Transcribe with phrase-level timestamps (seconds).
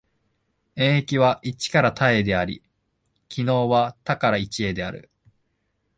[0.75, 2.63] 演繹は一から多へであり、
[3.29, 5.11] 帰納は多から一へである。